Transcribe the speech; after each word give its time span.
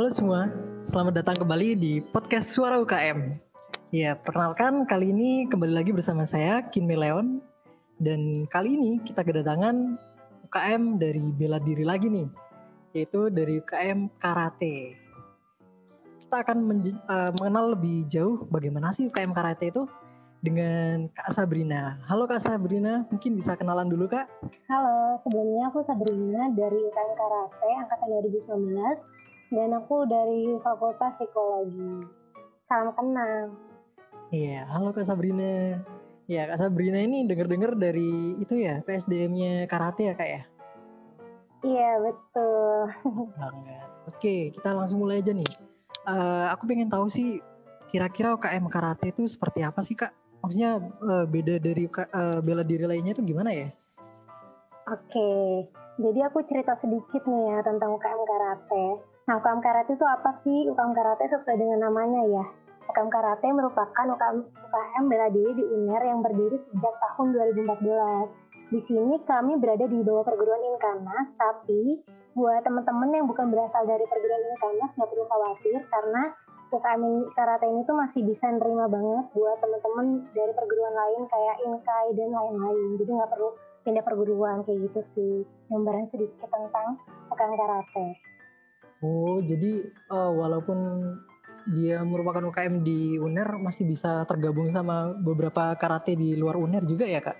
halo 0.00 0.08
semua. 0.16 0.48
Selamat 0.80 1.20
datang 1.20 1.36
kembali 1.44 1.76
di 1.76 2.00
podcast 2.00 2.56
Suara 2.56 2.80
UKM. 2.80 3.36
Ya, 3.92 4.16
perkenalkan 4.16 4.88
kali 4.88 5.12
ini 5.12 5.44
kembali 5.44 5.76
lagi 5.76 5.92
bersama 5.92 6.24
saya 6.24 6.64
Kinmi 6.72 6.96
Leon 6.96 7.44
dan 8.00 8.48
kali 8.48 8.80
ini 8.80 9.04
kita 9.04 9.20
kedatangan 9.20 10.00
UKM 10.48 10.96
dari 10.96 11.20
bela 11.20 11.60
diri 11.60 11.84
lagi 11.84 12.08
nih, 12.08 12.32
yaitu 12.96 13.28
dari 13.28 13.60
UKM 13.60 14.08
Karate. 14.16 14.96
Kita 16.24 16.48
akan 16.48 16.58
uh, 17.04 17.36
mengenal 17.36 17.76
lebih 17.76 18.08
jauh 18.08 18.48
bagaimana 18.48 18.96
sih 18.96 19.04
UKM 19.04 19.36
Karate 19.36 19.68
itu 19.68 19.84
dengan 20.40 21.12
Kak 21.12 21.36
Sabrina. 21.36 22.00
Halo 22.08 22.24
Kak 22.24 22.40
Sabrina, 22.40 23.04
mungkin 23.12 23.36
bisa 23.36 23.52
kenalan 23.52 23.92
dulu 23.92 24.08
Kak? 24.08 24.32
Halo, 24.64 25.20
sebelumnya 25.20 25.68
aku 25.68 25.84
Sabrina 25.84 26.48
dari 26.56 26.88
UKM 26.88 27.12
Karate 27.20 27.68
angkatan 27.84 28.08
2019 28.48 29.19
dan 29.50 29.74
aku 29.74 30.06
dari 30.06 30.54
Fakultas 30.62 31.18
Psikologi. 31.18 32.06
Salam 32.70 32.94
kenal. 32.94 33.50
Iya, 34.30 34.62
halo 34.70 34.94
Kak 34.94 35.10
Sabrina. 35.10 35.82
Ya, 36.30 36.46
Kak 36.46 36.62
Sabrina 36.62 37.02
ini 37.02 37.26
denger-dengar 37.26 37.74
dari 37.74 38.38
itu 38.38 38.54
ya, 38.54 38.78
PSDM-nya 38.86 39.66
karate 39.66 40.06
ya, 40.06 40.14
Kak 40.14 40.30
ya? 40.30 40.42
Iya, 41.66 41.90
betul. 41.98 42.78
Banget. 43.42 43.86
Oke, 44.06 44.54
kita 44.54 44.70
langsung 44.70 45.02
mulai 45.02 45.18
aja 45.18 45.34
nih. 45.34 45.50
Uh, 46.06 46.46
aku 46.54 46.70
pengen 46.70 46.86
tahu 46.86 47.10
sih, 47.10 47.42
kira-kira 47.90 48.38
UKM 48.38 48.70
karate 48.70 49.10
itu 49.10 49.26
seperti 49.26 49.66
apa 49.66 49.82
sih, 49.82 49.98
Kak? 49.98 50.14
Maksudnya 50.46 50.78
uh, 51.02 51.26
beda 51.26 51.58
dari 51.58 51.90
uh, 51.90 52.38
bela 52.38 52.62
diri 52.62 52.86
lainnya 52.86 53.18
itu 53.18 53.26
gimana 53.26 53.50
ya? 53.50 53.68
Oke, 54.86 55.30
jadi 55.98 56.30
aku 56.30 56.38
cerita 56.46 56.78
sedikit 56.78 57.26
nih 57.26 57.42
ya 57.50 57.58
tentang 57.66 57.98
UKM 57.98 58.22
karate. 58.22 59.09
Nah, 59.30 59.38
UKM 59.38 59.62
Karate 59.62 59.94
itu 59.94 60.02
apa 60.02 60.34
sih? 60.42 60.66
UKM 60.66 60.90
Karate 60.90 61.30
sesuai 61.30 61.54
dengan 61.54 61.86
namanya 61.86 62.18
ya. 62.26 62.44
UKM 62.90 63.06
Karate 63.14 63.46
merupakan 63.54 64.18
UKM, 64.18 64.42
UKM 64.42 65.04
bela 65.06 65.30
diri 65.30 65.54
di 65.54 65.62
UNER 65.70 66.02
yang 66.02 66.18
berdiri 66.18 66.58
sejak 66.58 66.90
tahun 66.98 67.38
2014. 67.54 68.74
Di 68.74 68.80
sini 68.82 69.22
kami 69.22 69.54
berada 69.62 69.86
di 69.86 70.02
bawah 70.02 70.26
perguruan 70.26 70.58
Inkanas, 70.74 71.30
tapi 71.38 72.02
buat 72.34 72.58
teman-teman 72.66 73.22
yang 73.22 73.30
bukan 73.30 73.54
berasal 73.54 73.86
dari 73.86 74.02
perguruan 74.10 74.42
Inkanas 74.50 74.98
nggak 74.98 75.10
perlu 75.14 75.22
khawatir 75.30 75.78
karena 75.78 76.22
UKM 76.74 77.30
Karate 77.30 77.70
ini 77.70 77.86
tuh 77.86 77.94
masih 78.02 78.26
bisa 78.26 78.50
nerima 78.50 78.90
banget 78.90 79.30
buat 79.30 79.62
teman-teman 79.62 80.26
dari 80.34 80.50
perguruan 80.58 80.94
lain 80.98 81.22
kayak 81.30 81.56
Inkai 81.70 82.18
dan 82.18 82.34
lain-lain. 82.34 82.98
Jadi 82.98 83.10
nggak 83.14 83.30
perlu 83.30 83.54
pindah 83.86 84.02
perguruan 84.02 84.66
kayak 84.66 84.90
gitu 84.90 85.00
sih. 85.14 85.34
Gambaran 85.70 86.10
sedikit 86.10 86.50
tentang 86.50 86.98
UKM 87.30 87.54
Karate. 87.54 88.29
Oh, 89.00 89.40
jadi 89.40 89.88
uh, 90.12 90.28
walaupun 90.28 90.76
dia 91.72 92.04
merupakan 92.04 92.44
UKM 92.52 92.84
di 92.84 93.16
UNER 93.16 93.56
masih 93.60 93.88
bisa 93.88 94.24
tergabung 94.28 94.72
sama 94.72 95.16
beberapa 95.16 95.72
karate 95.76 96.16
di 96.16 96.36
luar 96.36 96.60
UNER 96.60 96.84
juga 96.84 97.08
ya, 97.08 97.20
Kak? 97.24 97.36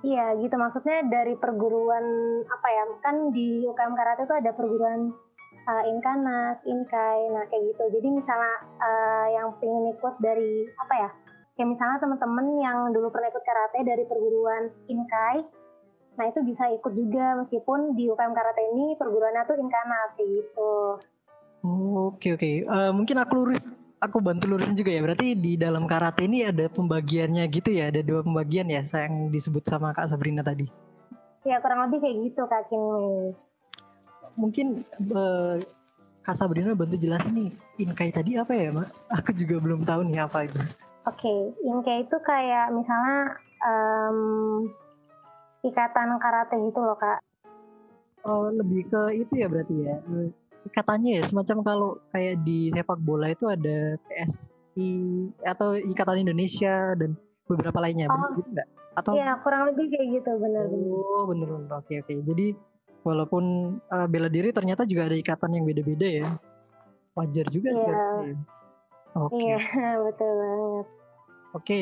Iya, 0.00 0.32
gitu 0.40 0.56
maksudnya 0.56 1.04
dari 1.08 1.36
perguruan 1.36 2.04
apa 2.48 2.68
ya? 2.72 2.84
Kan 3.04 3.32
di 3.36 3.64
UKM 3.68 3.92
karate 3.96 4.24
itu 4.24 4.34
ada 4.36 4.52
perguruan 4.56 5.12
uh, 5.68 5.82
Inkanas, 5.84 6.60
Inkai, 6.64 7.20
nah 7.32 7.44
kayak 7.48 7.72
gitu. 7.72 7.84
Jadi 8.00 8.08
misalnya 8.08 8.54
uh, 8.80 9.26
yang 9.28 9.48
pengen 9.60 9.92
ikut 9.92 10.14
dari 10.24 10.68
apa 10.80 10.94
ya? 10.96 11.10
Kayak 11.56 11.68
misalnya 11.76 11.98
teman-teman 12.00 12.46
yang 12.56 12.78
dulu 12.96 13.12
pernah 13.12 13.28
ikut 13.28 13.44
karate 13.44 13.78
dari 13.84 14.04
perguruan 14.08 14.72
Inkai, 14.88 15.44
Nah 16.20 16.28
itu 16.28 16.44
bisa 16.44 16.68
ikut 16.68 16.92
juga 16.92 17.32
meskipun 17.40 17.96
di 17.96 18.12
UKM 18.12 18.36
Karate 18.36 18.60
ini 18.76 18.92
perguruannya 19.00 19.48
tuh 19.48 19.56
Inkanas 19.56 20.12
kayak 20.20 20.28
gitu. 20.28 21.00
Oh, 21.64 22.12
oke 22.12 22.28
oke. 22.36 22.50
Uh, 22.68 22.92
mungkin 22.92 23.16
aku 23.24 23.32
lurus, 23.40 23.60
aku 24.04 24.20
bantu 24.20 24.44
lurusin 24.48 24.76
juga 24.76 24.92
ya. 24.92 25.00
Berarti 25.00 25.32
di 25.32 25.56
dalam 25.56 25.88
karate 25.88 26.24
ini 26.24 26.44
ada 26.44 26.68
pembagiannya 26.68 27.44
gitu 27.48 27.72
ya? 27.72 27.88
Ada 27.88 28.04
dua 28.04 28.20
pembagian 28.20 28.68
ya, 28.68 28.84
yang 28.84 29.32
disebut 29.32 29.64
sama 29.64 29.96
Kak 29.96 30.12
Sabrina 30.12 30.44
tadi. 30.44 30.68
Ya 31.48 31.56
kurang 31.64 31.88
lebih 31.88 32.04
kayak 32.04 32.16
gitu 32.28 32.42
Kak 32.48 32.68
Kinmi. 32.68 33.32
Mungkin 34.36 34.66
uh, 35.12 35.56
Kak 36.20 36.36
Sabrina 36.36 36.76
bantu 36.76 37.00
jelasin 37.00 37.32
nih, 37.32 37.50
Inkai 37.80 38.12
tadi 38.12 38.36
apa 38.36 38.52
ya, 38.52 38.72
Mak? 38.72 38.88
Aku 39.20 39.32
juga 39.32 39.56
belum 39.60 39.88
tahu 39.88 40.04
nih 40.04 40.20
apa 40.20 40.44
itu. 40.48 40.60
Oke, 41.08 41.24
okay, 41.28 41.38
Inkai 41.64 42.04
itu 42.04 42.16
kayak 42.24 42.72
misalnya 42.76 43.40
um, 43.64 44.68
ikatan 45.64 46.16
karate 46.20 46.56
gitu 46.60 46.80
loh 46.80 46.96
kak. 46.96 47.20
Oh 48.24 48.52
lebih 48.52 48.88
ke 48.88 49.24
itu 49.24 49.32
ya 49.40 49.48
berarti 49.48 49.74
ya 49.80 49.96
ikatannya 50.68 51.10
ya 51.20 51.22
semacam 51.24 51.56
kalau 51.64 51.90
kayak 52.12 52.44
di 52.44 52.68
sepak 52.68 53.00
bola 53.00 53.32
itu 53.32 53.48
ada 53.48 53.96
PSI 54.04 54.90
atau 55.40 55.72
Ikatan 55.80 56.28
Indonesia 56.28 56.92
dan 57.00 57.16
beberapa 57.48 57.80
lainnya 57.80 58.12
oh, 58.12 58.36
gitu 58.36 58.48
enggak? 58.52 58.68
Atau 58.92 59.16
Iya 59.16 59.40
kurang 59.40 59.72
lebih 59.72 59.88
kayak 59.88 60.06
gitu 60.20 60.30
benar 60.36 60.64
Oh 60.68 61.24
benar 61.32 61.48
benar 61.48 61.72
oke 61.80 61.94
oke 62.04 62.12
jadi 62.28 62.46
walaupun 63.00 63.44
uh, 63.88 64.04
bela 64.04 64.28
diri 64.28 64.52
ternyata 64.52 64.84
juga 64.84 65.08
ada 65.08 65.16
ikatan 65.16 65.56
yang 65.56 65.64
beda-beda 65.64 66.08
ya 66.20 66.28
wajar 67.16 67.46
juga 67.48 67.70
sih. 67.74 67.88
Iya. 67.88 68.36
Oke. 69.18 69.42
Iya 69.42 69.58
betul 70.06 70.30
banget. 70.38 70.86
Oke, 71.50 71.80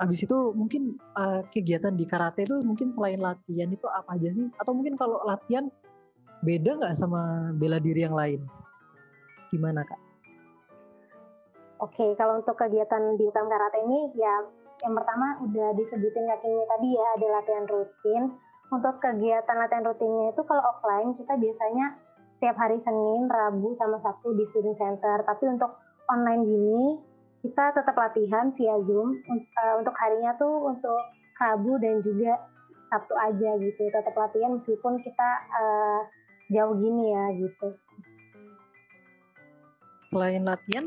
habis 0.00 0.24
itu 0.24 0.36
mungkin 0.56 0.96
uh, 1.16 1.44
kegiatan 1.52 1.92
di 1.92 2.08
karate 2.08 2.48
itu 2.48 2.60
mungkin 2.64 2.92
selain 2.96 3.20
latihan 3.20 3.68
itu 3.68 3.86
apa 3.88 4.16
aja 4.16 4.28
sih? 4.32 4.48
Atau 4.56 4.72
mungkin 4.72 4.96
kalau 4.96 5.20
latihan 5.28 5.68
beda 6.42 6.80
nggak 6.80 6.96
sama 6.98 7.52
bela 7.56 7.78
diri 7.78 8.04
yang 8.04 8.16
lain? 8.16 8.40
Gimana 9.52 9.84
kak? 9.84 10.00
Oke, 11.82 12.14
kalau 12.14 12.38
untuk 12.38 12.54
kegiatan 12.54 13.18
di 13.18 13.26
UKM 13.26 13.48
Karate 13.50 13.82
ini 13.82 14.14
ya 14.14 14.46
yang 14.82 14.94
pertama 14.98 15.38
udah 15.42 15.74
disebutin 15.78 16.26
kakinya 16.26 16.64
tadi 16.66 16.88
ya 16.94 17.06
ada 17.18 17.26
latihan 17.38 17.66
rutin. 17.66 18.22
Untuk 18.72 19.04
kegiatan 19.04 19.56
latihan 19.58 19.84
rutinnya 19.84 20.32
itu 20.32 20.42
kalau 20.48 20.62
offline 20.64 21.12
kita 21.18 21.36
biasanya 21.36 22.00
setiap 22.38 22.56
hari 22.56 22.80
Senin, 22.80 23.28
Rabu, 23.28 23.76
sama 23.76 24.00
Sabtu 24.00 24.32
di 24.32 24.48
student 24.48 24.74
center. 24.80 25.22
Tapi 25.22 25.44
untuk 25.46 25.76
online 26.08 26.42
gini 26.42 27.11
kita 27.42 27.74
tetap 27.74 27.98
latihan 27.98 28.54
via 28.54 28.78
Zoom 28.86 29.18
uh, 29.26 29.74
untuk 29.82 29.92
harinya 29.98 30.32
tuh 30.38 30.70
untuk 30.70 31.02
Rabu 31.36 31.74
dan 31.82 31.98
juga 32.06 32.38
Sabtu 32.86 33.14
aja 33.18 33.50
gitu. 33.58 33.82
Tetap 33.90 34.14
latihan 34.14 34.54
meskipun 34.54 35.02
kita 35.02 35.28
uh, 35.50 36.00
jauh 36.54 36.78
gini 36.78 37.10
ya 37.10 37.24
gitu. 37.34 37.68
Selain 40.14 40.46
latihan? 40.46 40.86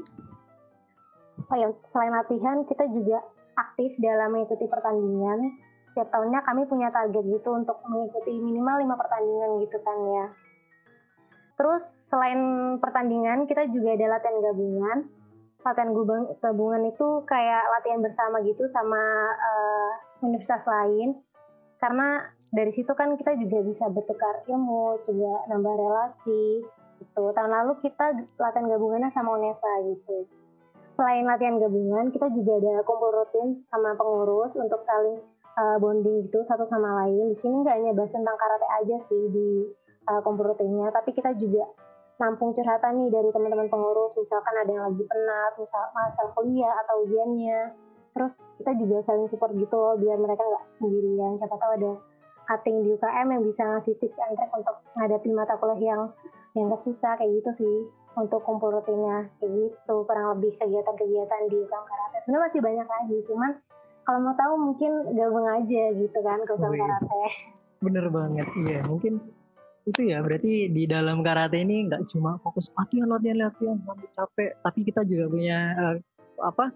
Oh 1.52 1.58
ya 1.60 1.68
selain 1.92 2.16
latihan 2.16 2.64
kita 2.64 2.88
juga 2.88 3.20
aktif 3.60 3.92
dalam 4.00 4.32
mengikuti 4.32 4.64
pertandingan. 4.72 5.60
Setiap 5.92 6.08
tahunnya 6.12 6.40
kami 6.48 6.68
punya 6.72 6.88
target 6.92 7.24
gitu 7.24 7.50
untuk 7.52 7.84
mengikuti 7.88 8.32
minimal 8.32 8.80
lima 8.80 8.96
pertandingan 8.96 9.60
gitu 9.60 9.78
kan 9.84 9.98
ya. 10.08 10.26
Terus 11.56 11.84
selain 12.08 12.40
pertandingan 12.80 13.44
kita 13.48 13.68
juga 13.72 13.96
ada 13.96 14.20
latihan 14.20 14.40
gabungan 14.40 15.00
latihan 15.66 15.90
gabungan 16.46 16.84
itu 16.86 17.08
kayak 17.26 17.64
latihan 17.74 18.00
bersama 18.06 18.38
gitu 18.46 18.70
sama 18.70 19.02
uh, 19.34 19.92
universitas 20.22 20.62
lain. 20.70 21.18
Karena 21.82 22.22
dari 22.54 22.70
situ 22.72 22.94
kan 22.94 23.18
kita 23.18 23.34
juga 23.42 23.66
bisa 23.66 23.90
bertukar 23.90 24.46
ilmu 24.46 25.02
juga 25.10 25.34
nambah 25.50 25.74
relasi 25.74 26.62
gitu. 27.02 27.24
Tahun 27.34 27.52
lalu 27.52 27.82
kita 27.82 28.14
latihan 28.38 28.70
gabungannya 28.70 29.10
sama 29.10 29.42
UNESA 29.42 29.74
gitu. 29.90 30.30
Selain 30.96 31.26
latihan 31.28 31.60
gabungan 31.60 32.14
kita 32.14 32.32
juga 32.32 32.62
ada 32.62 32.86
kumpul 32.86 33.12
rutin 33.12 33.60
sama 33.68 33.98
pengurus 33.98 34.56
untuk 34.56 34.80
saling 34.86 35.20
uh, 35.60 35.76
bonding 35.82 36.30
gitu 36.30 36.46
satu 36.46 36.64
sama 36.70 37.04
lain. 37.04 37.34
Di 37.34 37.38
sini 37.42 37.66
nggak 37.66 37.76
hanya 37.76 37.92
bahas 37.92 38.14
tentang 38.14 38.38
karate 38.38 38.68
aja 38.80 38.98
sih 39.10 39.24
di 39.34 39.50
uh, 40.10 40.22
kumpul 40.22 40.54
rutinnya 40.54 40.94
tapi 40.94 41.12
kita 41.12 41.34
juga 41.36 41.66
nampung 42.16 42.56
curhatan 42.56 42.94
nih 43.04 43.10
dari 43.12 43.30
teman-teman 43.32 43.68
pengurus. 43.68 44.16
Misalkan 44.16 44.56
ada 44.56 44.72
yang 44.72 44.84
lagi 44.88 45.04
penat 45.04 45.52
misal 45.60 45.84
masalah 45.92 46.32
kuliah 46.36 46.74
atau 46.86 47.04
ujiannya. 47.04 47.62
Terus 48.16 48.34
kita 48.62 48.72
juga 48.80 48.98
saling 49.04 49.28
support 49.28 49.52
gitu 49.60 49.76
loh 49.76 50.00
biar 50.00 50.16
mereka 50.16 50.44
nggak 50.44 50.64
sendirian. 50.80 51.36
Siapa 51.36 51.56
tahu 51.60 51.72
ada 51.76 51.92
cutting 52.46 52.86
di 52.86 52.90
UKM 52.96 53.28
yang 53.36 53.44
bisa 53.44 53.62
ngasih 53.66 53.94
tips 54.00 54.22
and 54.22 54.38
trick 54.40 54.52
untuk 54.56 54.76
menghadapi 54.96 55.30
mata 55.34 55.58
kuliah 55.60 55.82
yang 55.82 56.02
yang 56.56 56.72
gak 56.72 56.88
susah 56.88 57.20
kayak 57.20 57.32
gitu 57.44 57.52
sih. 57.66 57.78
Untuk 58.16 58.48
kumpul 58.48 58.72
rutinnya 58.72 59.28
kayak 59.44 59.52
gitu. 59.52 59.96
Kurang 60.08 60.40
lebih 60.40 60.56
kegiatan-kegiatan 60.56 61.42
di 61.52 61.58
UKM 61.68 61.84
Karate. 61.84 62.18
Sebenarnya 62.24 62.44
masih 62.48 62.62
banyak 62.64 62.88
lagi 62.88 63.18
cuman 63.28 63.52
kalau 64.06 64.20
mau 64.22 64.36
tahu 64.38 64.54
mungkin 64.62 64.92
gabung 65.18 65.50
aja 65.50 65.84
gitu 65.92 66.20
kan 66.24 66.40
ke 66.48 66.52
UKM. 66.56 66.80
Karate. 66.80 67.24
Bener 67.84 68.06
banget 68.08 68.48
iya. 68.64 68.80
Mungkin 68.88 69.35
itu 69.86 70.02
ya 70.10 70.18
berarti 70.26 70.74
di 70.74 70.84
dalam 70.90 71.22
karate 71.22 71.62
ini 71.62 71.86
nggak 71.86 72.10
cuma 72.10 72.42
fokus 72.42 72.66
latihan 72.74 73.06
latihan 73.06 73.38
latihan 73.38 73.78
sampai 73.86 74.10
capek 74.18 74.52
tapi 74.66 74.80
kita 74.82 75.02
juga 75.06 75.26
punya 75.30 75.58
uh, 75.78 75.96
apa 76.42 76.74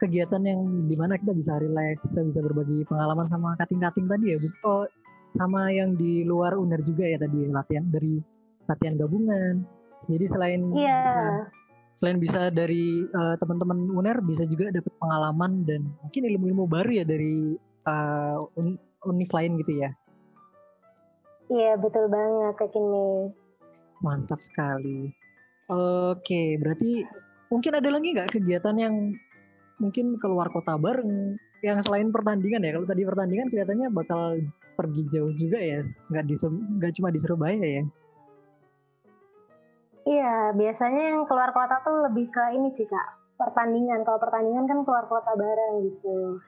kegiatan 0.00 0.40
yang 0.44 0.60
di 0.88 0.96
mana 0.96 1.20
kita 1.20 1.36
bisa 1.36 1.60
relax 1.60 2.00
kita 2.08 2.20
bisa 2.32 2.40
berbagi 2.40 2.84
pengalaman 2.88 3.28
sama 3.28 3.56
kating-kating 3.60 4.08
tadi 4.08 4.24
ya 4.32 4.36
oh, 4.64 4.88
sama 5.36 5.68
yang 5.68 5.96
di 6.00 6.24
luar 6.24 6.56
uner 6.56 6.80
juga 6.80 7.04
ya 7.04 7.20
tadi 7.20 7.44
latihan 7.52 7.84
dari 7.92 8.20
latihan 8.66 8.96
gabungan 8.96 9.62
Jadi 10.06 10.24
selain 10.30 10.60
Iya. 10.70 11.02
uh, 11.02 11.40
selain 11.98 12.18
bisa 12.20 12.52
dari 12.52 13.02
uh, 13.10 13.34
teman-teman 13.40 13.90
UNER 13.90 14.22
bisa 14.22 14.46
juga 14.46 14.70
dapat 14.70 14.92
pengalaman 15.02 15.66
dan 15.66 15.82
mungkin 16.04 16.22
ilmu-ilmu 16.30 16.64
baru 16.68 16.90
ya 17.02 17.04
dari 17.08 17.58
uh, 17.88 18.38
un 18.54 18.78
univ 19.02 19.30
lain 19.34 19.58
gitu 19.64 19.82
ya. 19.82 19.90
Iya 21.46 21.78
betul 21.78 22.10
banget 22.10 22.54
Kak 22.58 22.70
Kinme. 22.74 23.30
Mantap 24.02 24.42
sekali. 24.42 25.14
Oke, 25.70 26.58
berarti 26.58 27.06
mungkin 27.50 27.72
ada 27.74 27.88
lagi 27.90 28.08
nggak 28.14 28.34
kegiatan 28.34 28.76
yang 28.78 28.94
mungkin 29.78 30.18
keluar 30.18 30.50
kota 30.50 30.74
bareng 30.78 31.38
yang 31.62 31.82
selain 31.82 32.10
pertandingan 32.10 32.66
ya? 32.66 32.74
Kalau 32.74 32.86
tadi 32.86 33.02
pertandingan 33.06 33.48
kelihatannya 33.50 33.88
bakal 33.90 34.42
pergi 34.76 35.02
jauh 35.10 35.32
juga 35.34 35.58
ya, 35.58 35.80
nggak 36.12 36.24
di 36.28 36.34
nggak 36.78 36.92
cuma 37.00 37.08
di 37.14 37.18
Surabaya 37.22 37.66
ya? 37.80 37.84
Iya, 40.06 40.54
biasanya 40.54 41.02
yang 41.14 41.26
keluar 41.26 41.50
kota 41.50 41.82
tuh 41.82 42.06
lebih 42.06 42.30
ke 42.30 42.42
ini 42.54 42.70
sih 42.78 42.86
kak, 42.86 43.08
pertandingan. 43.42 44.06
Kalau 44.06 44.22
pertandingan 44.22 44.70
kan 44.70 44.78
keluar 44.86 45.10
kota 45.10 45.34
bareng 45.34 45.82
gitu. 45.82 46.38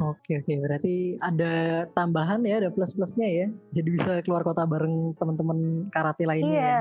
Oke 0.00 0.40
oke, 0.40 0.52
berarti 0.56 1.20
ada 1.20 1.84
tambahan 1.92 2.40
ya, 2.48 2.64
ada 2.64 2.72
plus 2.72 2.96
plusnya 2.96 3.28
ya. 3.28 3.46
Jadi 3.76 3.88
bisa 3.92 4.24
keluar 4.24 4.40
kota 4.40 4.64
bareng 4.64 5.12
teman-teman 5.20 5.88
karate 5.92 6.24
lainnya. 6.24 6.48
Iya, 6.48 6.64
ya? 6.64 6.80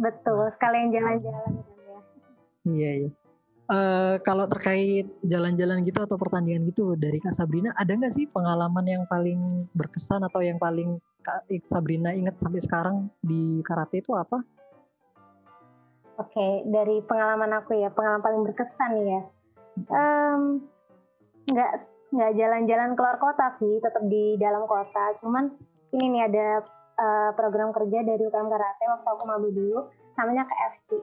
betul. 0.00 0.48
Sekalian 0.56 0.88
jalan-jalan 0.88 1.52
kan 1.52 1.76
ya. 1.76 1.98
Iya 2.64 2.90
iya. 3.04 3.10
Uh, 3.66 4.22
kalau 4.22 4.46
terkait 4.46 5.10
jalan-jalan 5.26 5.82
gitu 5.82 5.98
atau 5.98 6.14
pertandingan 6.14 6.70
gitu 6.70 6.94
dari 6.96 7.18
Kak 7.18 7.34
Sabrina, 7.34 7.74
ada 7.76 7.92
nggak 7.92 8.14
sih 8.14 8.24
pengalaman 8.30 8.86
yang 8.86 9.04
paling 9.10 9.66
berkesan 9.74 10.22
atau 10.22 10.38
yang 10.40 10.56
paling 10.56 11.02
Kak 11.26 11.50
Sabrina 11.66 12.14
ingat 12.14 12.38
sampai 12.38 12.62
sekarang 12.62 13.10
di 13.20 13.60
karate 13.66 14.00
itu 14.00 14.14
apa? 14.14 14.40
Oke, 16.16 16.64
dari 16.64 17.04
pengalaman 17.04 17.58
aku 17.60 17.76
ya, 17.76 17.92
pengalaman 17.92 18.24
paling 18.24 18.42
berkesan 18.48 18.92
ya. 19.04 19.20
Um, 19.92 20.64
nggak 21.50 21.95
nggak 22.14 22.32
jalan-jalan 22.38 22.94
keluar 22.94 23.16
kota 23.18 23.50
sih, 23.58 23.82
tetap 23.82 24.02
di 24.06 24.38
dalam 24.38 24.64
kota. 24.70 25.16
Cuman 25.18 25.50
ini 25.94 26.18
nih 26.18 26.22
ada 26.30 26.46
uh, 26.98 27.30
program 27.34 27.74
kerja 27.74 28.02
dari 28.02 28.22
UKM 28.22 28.48
Karate 28.48 28.84
waktu 28.90 29.08
aku 29.08 29.24
mabu 29.26 29.48
dulu, 29.50 29.90
namanya 30.14 30.46
KFC. 30.46 31.02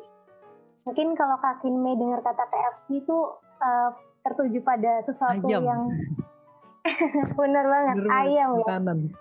Mungkin 0.84 1.16
kalau 1.16 1.40
Kak 1.40 1.64
Kinme 1.64 1.96
dengar 1.96 2.20
kata 2.20 2.44
KFC 2.44 3.04
itu 3.04 3.18
uh, 3.64 3.90
tertuju 4.24 4.60
pada 4.64 5.04
sesuatu 5.08 5.48
ayam. 5.48 5.64
yang 5.64 5.82
benar 7.40 7.64
banget 7.64 7.96
Bener, 8.04 8.12
ayam 8.12 8.50
ya. 8.60 8.66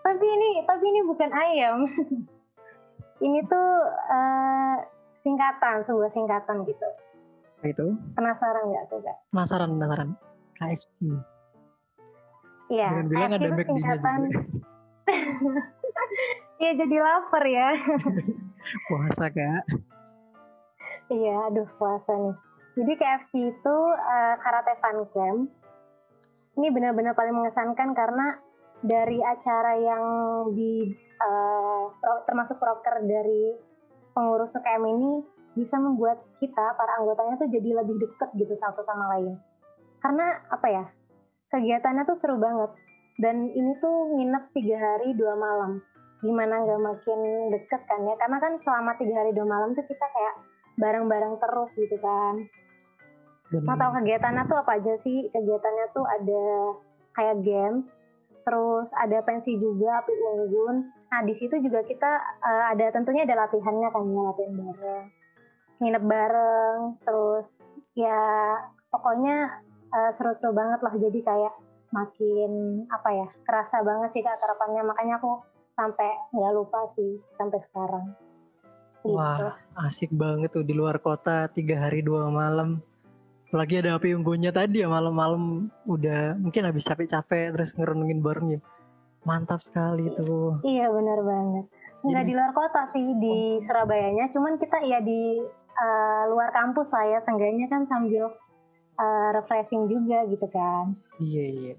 Tapi 0.03 0.27
ini 0.27 0.49
tapi 0.67 0.85
ini 0.91 1.01
bukan 1.07 1.31
ayam. 1.31 1.77
ini 3.27 3.39
tuh 3.47 3.69
uh, 4.11 4.77
singkatan, 5.23 5.87
sebuah 5.87 6.11
singkatan 6.11 6.67
gitu. 6.67 6.89
Itu? 7.63 7.95
Penasaran 8.19 8.67
nggak 8.67 8.85
tuh 8.91 8.99
kak? 9.07 9.17
Penasaran, 9.31 9.71
penasaran. 9.79 10.09
KFC. 10.59 10.99
Iya, 12.73 12.89
bilang 13.05 13.37
ada 13.37 13.45
itu 13.45 13.53
McD-nya 13.53 13.69
singkatan. 13.69 14.19
juga. 14.33 14.41
Iya 16.63 16.79
jadi 16.79 16.97
lapar 17.03 17.43
ya. 17.43 17.75
Puasa 18.87 19.27
kak. 19.35 19.63
Iya, 21.11 21.51
aduh 21.51 21.67
puasa 21.75 22.13
nih. 22.15 22.37
Jadi 22.79 22.93
KFC 22.97 23.33
itu 23.51 23.77
uh, 23.99 24.35
Karate 24.39 24.79
Fun 24.79 24.99
Camp. 25.11 25.41
Ini 26.55 26.71
benar-benar 26.71 27.19
paling 27.19 27.35
mengesankan 27.35 27.99
karena 27.99 28.39
dari 28.79 29.19
acara 29.19 29.75
yang 29.75 30.05
di 30.55 30.95
uh, 31.19 31.91
termasuk 32.31 32.63
proker 32.63 33.03
dari 33.11 33.59
pengurus 34.15 34.55
UKM 34.55 34.85
ini 34.87 35.13
bisa 35.59 35.77
membuat 35.83 36.23
kita 36.39 36.79
para 36.79 37.03
anggotanya 37.03 37.43
tuh 37.43 37.51
jadi 37.51 37.83
lebih 37.83 37.99
deket 38.07 38.31
gitu 38.39 38.55
satu 38.55 38.81
sama 38.87 39.19
lain. 39.19 39.35
Karena 39.99 40.41
apa 40.47 40.69
ya? 40.71 40.85
Kegiatannya 41.53 42.09
tuh 42.09 42.17
seru 42.17 42.41
banget. 42.41 42.73
Dan 43.21 43.53
ini 43.53 43.77
tuh 43.79 44.17
nginep 44.17 44.45
tiga 44.57 44.77
hari 44.81 45.13
dua 45.13 45.37
malam. 45.37 45.85
Gimana 46.25 46.65
nggak 46.65 46.81
makin 46.81 47.21
deket 47.53 47.85
kan 47.85 48.01
ya? 48.09 48.17
Karena 48.17 48.41
kan 48.41 48.57
selama 48.65 48.97
tiga 48.97 49.21
hari 49.21 49.37
dua 49.37 49.45
malam 49.45 49.77
tuh 49.77 49.85
kita 49.85 50.07
kayak 50.09 50.35
bareng-bareng 50.81 51.37
terus 51.37 51.77
gitu 51.77 52.01
kan. 52.01 52.49
Mau 53.53 53.77
tahu 53.77 54.01
kegiatannya 54.01 54.49
tuh 54.49 54.57
apa 54.65 54.81
aja 54.81 54.97
sih? 55.05 55.29
Kegiatannya 55.29 55.87
tuh 55.93 56.09
ada 56.09 56.45
kayak 57.13 57.45
games, 57.45 57.85
terus 58.49 58.89
ada 58.97 59.21
pensi 59.21 59.61
juga, 59.61 60.01
api 60.01 60.13
unggun. 60.17 60.89
Nah 61.13 61.21
di 61.21 61.37
situ 61.37 61.61
juga 61.61 61.85
kita 61.85 62.41
uh, 62.41 62.65
ada 62.73 62.89
tentunya 62.97 63.29
ada 63.29 63.45
latihannya 63.45 63.89
kan 63.93 64.09
ya 64.09 64.23
latihan 64.33 64.53
bareng, 64.57 65.05
nginep 65.85 66.05
bareng, 66.09 66.79
terus 67.05 67.47
ya 67.93 68.17
pokoknya 68.89 69.61
uh, 69.93 70.11
seru-seru 70.17 70.57
banget 70.57 70.81
lah. 70.81 70.95
Jadi 70.97 71.21
kayak 71.21 71.55
makin 71.93 72.83
apa 72.89 73.09
ya 73.13 73.29
kerasa 73.45 73.85
banget 73.85 74.11
sih 74.17 74.23
kak 74.25 74.41
terapannya. 74.41 74.83
Makanya 74.89 75.21
aku 75.21 75.45
sampai 75.77 76.11
nggak 76.33 76.53
lupa 76.57 76.81
sih 76.97 77.21
sampai 77.37 77.61
sekarang. 77.71 78.07
Gitu. 79.03 79.19
Wah, 79.19 79.59
asik 79.87 80.15
banget 80.15 80.55
tuh 80.55 80.63
di 80.63 80.73
luar 80.73 81.03
kota 81.03 81.51
tiga 81.51 81.89
hari 81.89 82.07
dua 82.07 82.31
malam. 82.31 82.79
Apalagi 83.51 83.85
ada 83.85 84.01
api 84.01 84.17
unggunnya 84.17 84.49
tadi 84.49 84.81
ya 84.81 84.89
malam-malam 84.89 85.69
udah 85.85 86.41
mungkin 86.41 86.65
habis 86.65 86.89
capek-capek 86.89 87.53
terus 87.53 87.77
ngerenungin 87.77 88.25
bareng 88.25 88.49
ya. 88.57 88.61
Mantap 89.29 89.61
sekali 89.63 90.09
tuh. 90.17 90.65
Iya 90.65 90.89
benar 90.89 91.21
banget. 91.21 91.65
Nggak 92.03 92.23
Jadi- 92.25 92.31
di 92.31 92.35
luar 92.35 92.53
kota 92.57 92.83
sih 92.91 93.07
di 93.21 93.37
Surabayanya, 93.63 94.27
cuman 94.35 94.59
kita 94.59 94.83
ya 94.83 94.99
di 94.99 95.39
uh, 95.79 96.25
luar 96.33 96.51
kampus 96.51 96.91
lah 96.91 97.05
ya, 97.07 97.19
seenggaknya 97.23 97.67
kan 97.71 97.87
sambil 97.87 98.35
uh, 98.99 99.29
refreshing 99.37 99.89
juga 99.89 100.25
gitu 100.29 100.47
kan. 100.51 100.97
Iya 101.21 101.45
iya. 101.49 101.75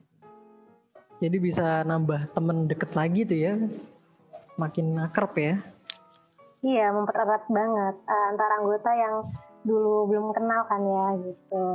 Jadi 1.22 1.38
bisa 1.40 1.86
nambah 1.86 2.34
temen 2.34 2.68
deket 2.68 2.92
lagi 2.94 3.22
tuh 3.26 3.40
ya. 3.40 3.54
Makin 4.58 5.02
akrab 5.02 5.34
ya. 5.36 5.58
Iya 6.64 6.96
mempererat 6.96 7.44
banget 7.52 7.96
uh, 8.08 8.26
antara 8.32 8.54
anggota 8.62 8.90
yang 8.96 9.16
dulu 9.64 10.12
belum 10.12 10.36
kenal 10.36 10.62
kan 10.68 10.82
ya 10.84 11.06
gitu. 11.24 11.66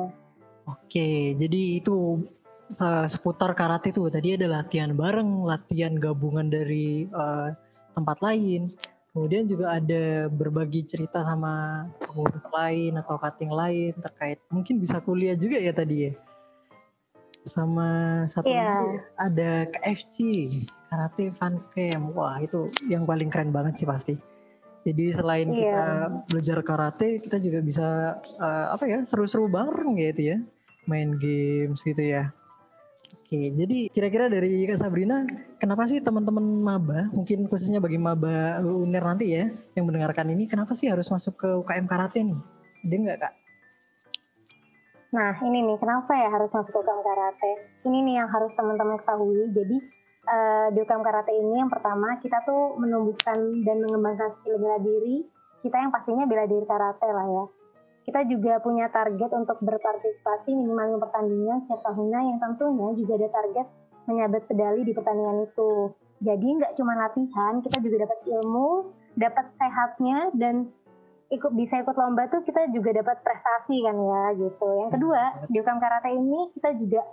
Oke, 0.68 1.32
jadi 1.40 1.80
itu 1.80 2.20
se- 2.68 3.08
seputar 3.08 3.56
karate 3.56 3.88
tuh 3.96 4.12
tadi 4.12 4.36
ada 4.36 4.60
latihan 4.60 4.92
bareng, 4.92 5.48
latihan 5.48 5.96
gabungan 5.96 6.52
dari 6.52 7.08
eh, 7.08 7.48
tempat 7.96 8.20
lain. 8.20 8.68
Kemudian 9.12 9.48
juga 9.48 9.80
ada 9.80 10.28
berbagi 10.28 10.84
cerita 10.84 11.24
sama 11.24 11.86
pengurus 11.98 12.44
lain 12.52 12.92
atau 13.00 13.16
cutting 13.16 13.50
lain 13.50 13.92
terkait 13.98 14.38
mungkin 14.52 14.78
bisa 14.78 15.00
kuliah 15.00 15.34
juga 15.34 15.56
ya 15.58 15.72
tadi 15.72 15.96
ya. 16.06 16.12
Sama 17.48 17.88
satu 18.28 18.52
Iya. 18.52 18.60
lagi 18.60 18.88
ada 19.16 19.50
KFC, 19.72 20.16
Karate 20.92 21.32
Fun 21.34 21.64
Camp. 21.72 22.12
Wah, 22.12 22.36
itu 22.38 22.68
yang 22.86 23.08
paling 23.08 23.32
keren 23.32 23.48
banget 23.50 23.80
sih 23.80 23.88
pasti. 23.88 24.14
Jadi 24.84 25.04
selain 25.16 25.48
Iya. 25.50 25.56
kita 25.56 25.84
belajar 26.28 26.58
karate, 26.62 27.08
kita 27.24 27.36
juga 27.40 27.58
bisa 27.64 27.86
eh, 28.38 28.66
apa 28.72 28.84
ya 28.84 29.00
seru-seru 29.04 29.48
bareng 29.48 29.96
gitu 29.96 30.32
ya, 30.32 30.38
main 30.84 31.16
games 31.16 31.80
gitu 31.82 32.00
ya. 32.00 32.30
Oke, 33.28 33.52
jadi 33.52 33.92
kira-kira 33.92 34.32
dari 34.32 34.64
Kak 34.64 34.80
Sabrina, 34.80 35.20
kenapa 35.60 35.84
sih 35.84 36.00
teman-teman 36.00 36.64
maba, 36.64 37.12
mungkin 37.12 37.44
khususnya 37.44 37.76
bagi 37.76 38.00
maba 38.00 38.56
UNER 38.64 39.04
nanti 39.04 39.36
ya, 39.36 39.52
yang 39.76 39.84
mendengarkan 39.84 40.32
ini, 40.32 40.48
kenapa 40.48 40.72
sih 40.72 40.88
harus 40.88 41.12
masuk 41.12 41.36
ke 41.36 41.48
UKM 41.60 41.84
karate 41.84 42.24
nih? 42.24 42.40
Ada 42.88 42.96
nggak 42.96 43.18
kak? 43.20 43.34
Nah 45.08 45.32
ini 45.44 45.64
nih 45.64 45.76
kenapa 45.80 46.12
ya 46.16 46.28
harus 46.28 46.52
masuk 46.52 46.72
ke 46.72 46.80
UKM 46.84 47.00
Karate? 47.00 47.52
Ini 47.88 47.98
nih 48.04 48.14
yang 48.20 48.28
harus 48.28 48.52
teman-teman 48.52 49.00
ketahui. 49.00 49.48
Jadi 49.56 49.76
uh, 50.28 50.68
di 50.72 50.78
UKM 50.84 51.00
Karate 51.00 51.32
ini 51.32 51.64
yang 51.64 51.72
pertama 51.72 52.20
kita 52.20 52.44
tuh 52.44 52.76
menumbuhkan 52.76 53.64
dan 53.64 53.76
mengembangkan 53.80 54.32
skill 54.36 54.60
bela 54.60 54.76
diri 54.80 55.24
kita 55.58 55.74
yang 55.74 55.90
pastinya 55.90 56.22
bela 56.22 56.46
diri 56.46 56.62
karate 56.62 57.08
lah 57.10 57.26
ya. 57.26 57.44
Kita 58.08 58.24
juga 58.24 58.56
punya 58.64 58.88
target 58.88 59.36
untuk 59.36 59.60
berpartisipasi 59.60 60.56
minimal 60.56 60.96
lima 60.96 60.98
pertandingan 61.04 61.68
setiap 61.68 61.92
tahunnya 61.92 62.20
yang 62.24 62.38
tentunya 62.40 62.88
juga 62.96 63.12
ada 63.20 63.28
target 63.28 63.66
menyabet 64.08 64.42
pedali 64.48 64.80
di 64.80 64.92
pertandingan 64.96 65.44
itu. 65.44 65.92
Jadi 66.24 66.46
nggak 66.56 66.72
cuma 66.80 66.96
latihan, 66.96 67.60
kita 67.60 67.84
juga 67.84 68.08
dapat 68.08 68.18
ilmu, 68.24 68.70
dapat 69.12 69.46
sehatnya 69.60 70.32
dan 70.32 70.72
ikut 71.28 71.52
bisa 71.52 71.84
ikut 71.84 71.92
lomba 72.00 72.32
tuh 72.32 72.40
kita 72.48 72.72
juga 72.72 72.96
dapat 72.96 73.20
prestasi 73.20 73.84
kan 73.84 73.96
ya 74.00 74.24
gitu. 74.40 74.68
Yang 74.80 74.90
kedua 74.96 75.22
di 75.52 75.56
UKM 75.60 75.76
Karate 75.76 76.10
ini 76.16 76.40
kita 76.56 76.70
juga 76.80 77.04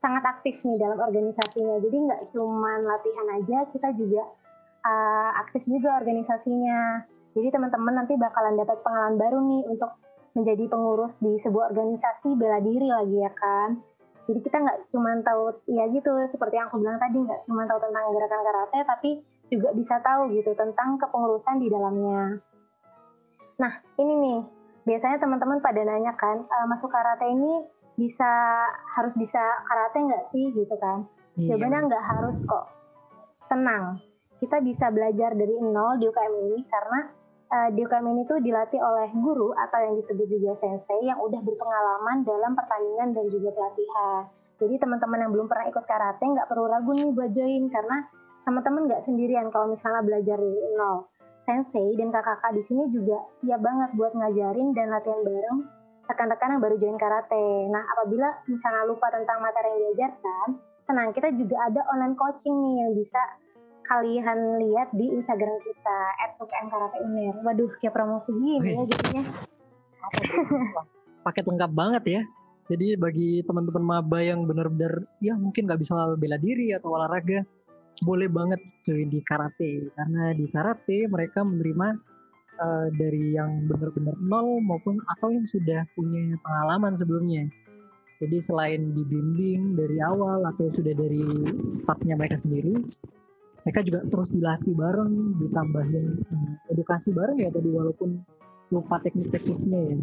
sangat 0.00 0.24
aktif 0.32 0.64
nih 0.64 0.80
dalam 0.80 0.96
organisasinya. 0.96 1.76
Jadi 1.84 1.96
nggak 2.08 2.20
cuma 2.32 2.72
latihan 2.88 3.26
aja, 3.36 3.58
kita 3.68 3.92
juga 3.92 4.24
uh, 4.80 5.30
aktif 5.44 5.68
juga 5.68 6.00
organisasinya. 6.00 7.04
Jadi 7.36 7.52
teman-teman 7.52 8.00
nanti 8.00 8.16
bakalan 8.16 8.56
dapat 8.56 8.80
pengalaman 8.80 9.16
baru 9.20 9.38
nih 9.44 9.62
untuk 9.68 9.92
menjadi 10.38 10.70
pengurus 10.70 11.18
di 11.18 11.34
sebuah 11.42 11.74
organisasi 11.74 12.38
bela 12.38 12.62
diri 12.62 12.86
lagi 12.86 13.18
ya 13.18 13.32
kan. 13.34 13.82
Jadi 14.30 14.38
kita 14.44 14.56
nggak 14.62 14.78
cuma 14.94 15.18
tahu 15.24 15.56
ya 15.66 15.90
gitu 15.90 16.14
seperti 16.30 16.60
yang 16.60 16.70
aku 16.70 16.78
bilang 16.78 17.00
tadi 17.02 17.18
nggak 17.18 17.42
cuma 17.48 17.66
tahu 17.66 17.82
tentang 17.82 18.12
gerakan 18.14 18.42
karate 18.46 18.78
tapi 18.86 19.10
juga 19.50 19.72
bisa 19.72 19.98
tahu 20.04 20.30
gitu 20.36 20.52
tentang 20.54 21.00
kepengurusan 21.00 21.58
di 21.58 21.66
dalamnya. 21.72 22.38
Nah, 23.58 23.72
ini 23.98 24.14
nih, 24.14 24.40
biasanya 24.86 25.18
teman-teman 25.18 25.58
pada 25.58 25.82
nanya 25.82 26.14
kan, 26.14 26.46
uh, 26.46 26.66
masuk 26.70 26.92
karate 26.92 27.26
ini 27.26 27.66
bisa 27.98 28.30
harus 28.94 29.18
bisa 29.18 29.42
karate 29.66 29.98
nggak 29.98 30.24
sih 30.30 30.54
gitu 30.54 30.76
kan? 30.78 31.08
Iya. 31.34 31.56
Jawabannya 31.56 31.90
nggak 31.90 32.04
harus 32.06 32.38
kok. 32.46 32.70
Tenang, 33.50 33.98
kita 34.38 34.62
bisa 34.62 34.92
belajar 34.94 35.34
dari 35.34 35.58
nol 35.58 35.98
di 35.98 36.06
UKM 36.06 36.34
ini 36.46 36.58
karena 36.70 37.10
uh, 37.48 37.68
di 37.72 37.80
UKM 37.84 38.06
ini 38.12 38.22
tuh 38.28 38.38
dilatih 38.40 38.80
oleh 38.80 39.08
guru 39.16 39.56
atau 39.56 39.78
yang 39.80 39.94
disebut 39.96 40.26
juga 40.28 40.56
sensei 40.60 41.08
yang 41.08 41.18
udah 41.20 41.40
berpengalaman 41.40 42.24
dalam 42.24 42.52
pertandingan 42.52 43.16
dan 43.16 43.24
juga 43.32 43.48
pelatihan. 43.52 44.22
Jadi 44.58 44.74
teman-teman 44.76 45.18
yang 45.22 45.30
belum 45.32 45.46
pernah 45.46 45.66
ikut 45.70 45.84
karate 45.86 46.24
nggak 46.24 46.48
perlu 46.50 46.66
ragu 46.66 46.90
nih 46.92 47.10
buat 47.14 47.30
join 47.30 47.70
karena 47.70 47.96
teman-teman 48.42 48.82
nggak 48.90 49.02
sendirian 49.06 49.46
kalau 49.54 49.70
misalnya 49.70 50.02
belajar 50.02 50.36
dari 50.40 50.60
nol 50.74 51.06
sensei 51.48 51.96
dan 51.96 52.12
kakak-kakak 52.12 52.60
di 52.60 52.62
sini 52.66 52.84
juga 52.92 53.24
siap 53.40 53.60
banget 53.64 53.90
buat 53.96 54.12
ngajarin 54.12 54.76
dan 54.76 54.92
latihan 54.92 55.20
bareng 55.24 55.58
rekan-rekan 56.08 56.56
yang 56.56 56.62
baru 56.64 56.76
join 56.80 56.96
karate. 56.96 57.68
Nah, 57.68 57.84
apabila 57.96 58.28
misalnya 58.48 58.88
lupa 58.88 59.12
tentang 59.12 59.44
materi 59.44 59.68
yang 59.68 59.80
diajarkan, 59.92 60.46
tenang, 60.88 61.12
kita 61.12 61.28
juga 61.36 61.56
ada 61.68 61.84
online 61.92 62.16
coaching 62.16 62.56
nih 62.64 62.74
yang 62.80 62.90
bisa 62.96 63.20
kalian 63.88 64.38
lihat 64.62 64.88
di 64.92 65.08
Instagram 65.08 65.56
kita 65.64 65.98
@ukm 66.38 66.66
karate 66.68 66.98
uner. 67.02 67.34
Waduh, 67.42 67.72
kayak 67.80 67.96
promosi 67.96 68.30
gini 68.36 68.76
ya 68.76 68.84
jadinya. 68.84 69.22
Paket 71.26 71.44
lengkap 71.48 71.72
banget 71.72 72.04
ya. 72.06 72.22
Jadi 72.68 73.00
bagi 73.00 73.40
teman-teman 73.48 73.80
maba 73.80 74.20
yang 74.20 74.44
benar-benar 74.44 75.08
ya 75.24 75.32
mungkin 75.40 75.64
nggak 75.64 75.80
bisa 75.80 76.12
bela 76.20 76.36
diri 76.36 76.76
atau 76.76 76.92
olahraga, 76.92 77.40
boleh 78.04 78.28
banget 78.28 78.60
join 78.84 79.08
di 79.08 79.24
karate 79.24 79.88
karena 79.96 80.36
di 80.36 80.46
karate 80.52 81.08
mereka 81.08 81.40
menerima 81.40 81.96
uh, 82.60 82.86
dari 82.92 83.34
yang 83.34 83.64
benar-benar 83.66 84.14
nol 84.20 84.60
maupun 84.60 85.00
atau 85.16 85.32
yang 85.32 85.48
sudah 85.48 85.88
punya 85.96 86.36
pengalaman 86.44 87.00
sebelumnya. 87.00 87.48
Jadi 88.18 88.42
selain 88.50 88.92
dibimbing 88.98 89.78
dari 89.78 90.02
awal 90.02 90.42
atau 90.42 90.68
sudah 90.74 90.90
dari 90.90 91.22
startnya 91.86 92.18
mereka 92.18 92.42
sendiri, 92.42 92.74
mereka 93.68 93.84
juga 93.84 94.00
terus 94.08 94.32
dilatih 94.32 94.72
bareng, 94.72 95.12
ditambahin 95.44 96.24
uh, 96.24 96.72
edukasi 96.72 97.12
bareng 97.12 97.36
ya 97.36 97.52
tadi 97.52 97.68
walaupun 97.68 98.16
lupa 98.72 98.96
teknik-tekniknya 99.04 99.92
ya. 99.92 99.96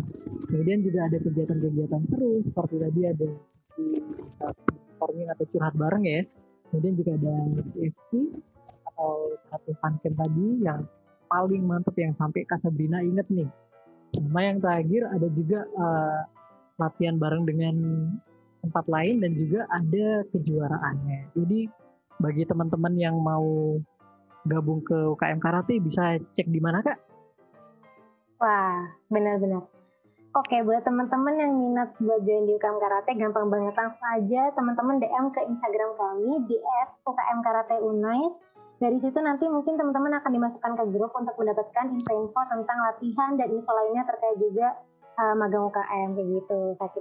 Kemudian 0.54 0.86
juga 0.86 1.10
ada 1.10 1.18
kegiatan-kegiatan 1.18 2.02
terus 2.14 2.46
seperti 2.46 2.76
tadi 2.78 3.02
ada 3.10 3.30
di 3.74 3.88
uh, 4.46 4.54
atau 5.34 5.46
curhat 5.50 5.74
bareng 5.74 6.06
ya. 6.06 6.22
Kemudian 6.70 6.94
juga 6.94 7.18
ada 7.18 7.34
CFC 7.74 8.38
atau 8.94 9.34
satu 9.50 9.72
function 9.82 10.14
tadi 10.14 10.48
yang 10.62 10.86
paling 11.26 11.66
mantep 11.66 11.98
yang 11.98 12.14
sampai 12.22 12.46
Kak 12.46 12.62
Sabrina 12.62 13.02
inget 13.02 13.26
nih. 13.34 13.50
Sama 14.14 14.46
yang 14.46 14.62
terakhir 14.62 15.10
ada 15.10 15.26
juga 15.34 15.66
uh, 15.74 16.22
latihan 16.78 17.18
bareng 17.18 17.50
dengan 17.50 17.76
tempat 18.62 18.86
lain 18.86 19.26
dan 19.26 19.34
juga 19.34 19.66
ada 19.74 20.22
kejuaraannya. 20.30 21.34
Jadi 21.34 21.85
bagi 22.20 22.44
teman-teman 22.48 22.94
yang 22.96 23.16
mau 23.20 23.76
gabung 24.46 24.80
ke 24.86 24.96
UKM 25.18 25.42
Karate 25.42 25.82
bisa 25.82 26.22
cek 26.38 26.48
di 26.48 26.62
mana 26.62 26.80
kak? 26.86 26.98
Wah 28.40 28.94
benar-benar 29.10 29.66
Oke, 30.36 30.60
buat 30.68 30.84
teman-teman 30.84 31.40
yang 31.40 31.56
minat 31.56 31.96
buat 31.96 32.20
join 32.28 32.44
di 32.44 32.60
UKM 32.60 32.76
Karate, 32.76 33.16
gampang 33.16 33.48
banget 33.48 33.72
langsung 33.72 34.04
aja 34.04 34.52
teman-teman 34.52 35.00
DM 35.00 35.32
ke 35.32 35.40
Instagram 35.48 35.96
kami 35.96 36.44
di 36.52 36.60
UKM 37.08 37.40
Karate 37.40 37.80
Unite. 37.80 38.36
Dari 38.76 39.00
situ 39.00 39.16
nanti 39.24 39.48
mungkin 39.48 39.80
teman-teman 39.80 40.20
akan 40.20 40.36
dimasukkan 40.36 40.76
ke 40.76 40.84
grup 40.92 41.16
untuk 41.16 41.40
mendapatkan 41.40 41.88
info-info 41.88 42.42
tentang 42.52 42.78
latihan 42.84 43.40
dan 43.40 43.48
info 43.48 43.72
lainnya 43.72 44.04
terkait 44.04 44.36
juga 44.44 44.76
uh, 45.24 45.40
magang 45.40 45.72
UKM 45.72 46.20
kayak 46.20 46.28
gitu, 46.28 46.60
Kak 46.84 46.92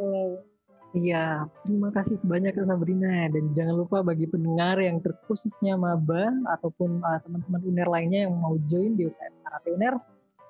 Iya, 0.94 1.50
terima 1.66 1.90
kasih 1.90 2.22
banyak 2.22 2.54
Sabrina 2.54 3.26
dan 3.26 3.50
jangan 3.58 3.82
lupa 3.82 4.06
bagi 4.06 4.30
pendengar 4.30 4.78
yang 4.78 5.02
terkhususnya 5.02 5.74
maba 5.74 6.30
ataupun 6.54 7.02
uh, 7.02 7.18
teman-teman 7.26 7.62
UNER 7.66 7.88
lainnya 7.90 8.20
yang 8.30 8.38
mau 8.38 8.54
join 8.70 8.94
di 8.94 9.10
UKM 9.10 9.34
Karate 9.42 9.68
UNER, 9.74 9.94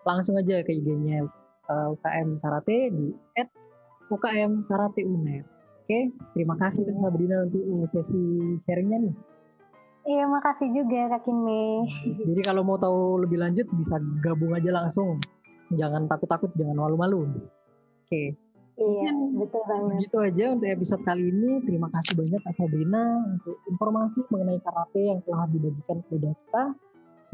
langsung 0.04 0.36
aja 0.36 0.60
ke 0.60 0.76
IG-nya 0.76 1.24
uh, 1.24 1.72
eh, 1.72 1.88
UKM 1.96 2.44
Karate 2.44 2.92
di 2.92 3.08
at 3.40 3.48
UKM 4.12 4.68
Karate 4.68 5.00
UNER. 5.08 5.48
Oke, 5.80 6.12
terima 6.36 6.60
kasih 6.60 6.92
Kak 6.92 6.96
Sabrina 7.00 7.36
untuk 7.48 7.88
sesi 7.96 8.24
sharingnya 8.68 9.00
nih. 9.00 9.14
Iya, 10.04 10.28
makasih 10.28 10.68
juga 10.76 11.08
Kak 11.16 11.24
Kinme. 11.24 11.88
Jadi 12.28 12.40
kalau 12.44 12.60
mau 12.68 12.76
tahu 12.76 13.24
lebih 13.24 13.40
lanjut 13.40 13.64
bisa 13.72 13.96
gabung 14.20 14.52
aja 14.52 14.68
langsung. 14.68 15.16
Jangan 15.72 16.04
takut-takut, 16.04 16.52
jangan 16.60 16.76
malu-malu. 16.84 17.32
Oke. 18.04 18.43
Iya, 18.74 19.12
betul 19.38 19.62
banget. 19.70 19.98
Begitu 20.02 20.18
aja 20.18 20.44
untuk 20.50 20.66
episode 20.66 21.02
kali 21.06 21.24
ini. 21.30 21.62
Terima 21.62 21.86
kasih 21.94 22.12
banyak 22.18 22.40
Kak 22.42 22.54
Sabrina 22.58 23.04
untuk 23.30 23.56
informasi 23.70 24.18
mengenai 24.34 24.58
karate 24.66 25.02
yang 25.14 25.20
telah 25.22 25.46
dibagikan 25.46 25.98
kepada 26.08 26.30
kita. 26.34 26.64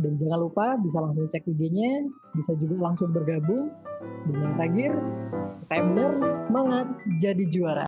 Dan 0.01 0.13
jangan 0.17 0.39
lupa 0.41 0.67
bisa 0.81 0.99
langsung 1.01 1.29
cek 1.29 1.45
IG-nya, 1.45 2.09
bisa 2.33 2.53
juga 2.57 2.75
langsung 2.93 3.13
bergabung. 3.13 3.69
Terakhir, 4.57 4.93
kayak 5.69 5.85
benar, 5.93 6.13
semangat 6.49 6.87
jadi 7.21 7.45
juara. 7.53 7.79